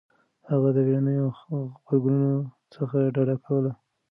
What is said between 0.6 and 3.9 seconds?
د بېړنيو غبرګونونو څخه ډډه کوله.